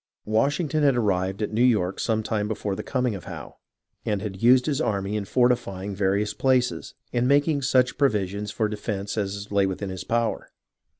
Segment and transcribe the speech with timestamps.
[0.25, 3.57] Washington had arrived at New York some time before the coming of Howe,
[4.03, 9.15] and had used his army in fortifying various places, and making such provisions for defence
[9.15, 10.49] as lay within his power.